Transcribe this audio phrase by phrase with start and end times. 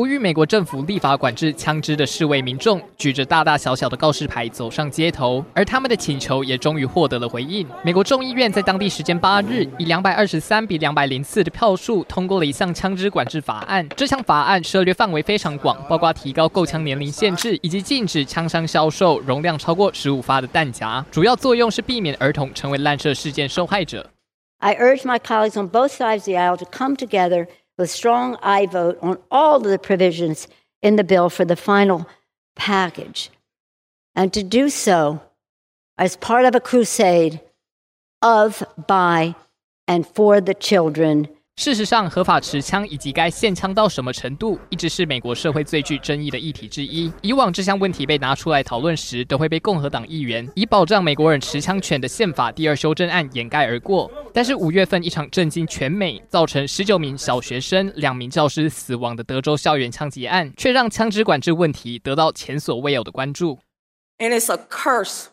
[0.00, 7.68] 呼吁美国政府立法管制枪支的示威民众举着大大小小的告示牌走上街头，而他们的请求也终于获得了回应。
[7.84, 13.86] 美国众议院在当地时间八日以两百二十三比两百零四的票数通过了一项枪支管制法案。
[13.94, 21.04] 这项法案涉猎范围非常广，包括提高购枪年龄限制以及禁止枪商销售容量超过十五发的弹夹。
[21.10, 24.08] 主要作用是避免儿童成为滥射事件受害者。
[24.62, 27.46] I urge my colleagues on both sides of the aisle to come together.
[27.80, 30.46] With strong I vote on all of the provisions
[30.82, 32.06] in the bill for the final
[32.54, 33.30] package,
[34.14, 35.22] and to do so
[35.96, 37.40] as part of a crusade
[38.22, 39.34] of, by,
[39.88, 41.28] and for the children
[41.60, 47.12] 事实上，合法持枪以及该限枪到什么程度，一直是美国社会最具争议的议题之一。
[47.20, 54.10] 以往这项问题被拿出来讨论时，都会被共和党议员以保障美国人持枪权的宪法第二修正案掩盖而过。
[54.32, 63.58] 但是五月份一场震惊全美、造成十九名小学生、两名教师死亡的德州校园枪击案，却让枪支管制问题得到前所未有的关注。
[64.16, 65.26] And it's a curse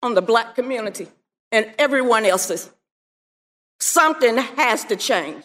[0.00, 1.08] on the black community
[1.50, 2.68] and everyone else's.
[3.78, 5.42] Something has to change.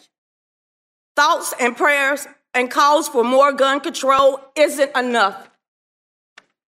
[1.15, 5.35] Thoughts and prayers and calls for more gun control isn't enough.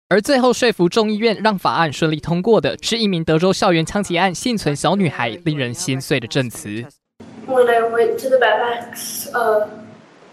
[0.10, 6.86] 而最后说服众议院让法案顺利通过的，是一名德州校园枪击案幸存小女孩令人心碎的证词。
[7.48, 9.68] When I went to the barracks, uh,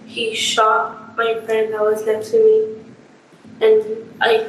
[0.06, 2.76] he shot my friend that was next to me,
[3.60, 3.82] and
[4.18, 4.44] I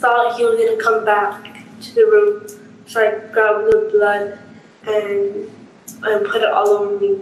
[0.00, 1.42] thought he was gonna come back
[1.82, 2.48] to the room,
[2.86, 4.38] so I grabbed the blood
[4.86, 5.48] and
[6.02, 7.20] I put it all over me.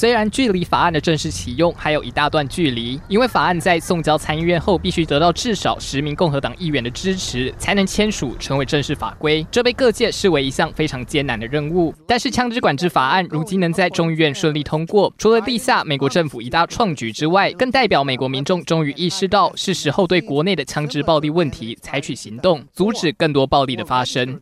[0.00, 11.94] 虽然距离法案的正式启用还有一大段距离，因为法案在送交参议院后必须得到至少十名共和党议员的支持才能签署成为正式法规，这被各界视为一项非常艰难的任务。
[12.06, 24.40] 但是枪支管制法案如今能在众议院顺利通过，除了立下美国政府一大创举之外，更代表美国民众终于意识到是时候对国内的枪支暴力问题采取行动，阻止更多暴力的发生。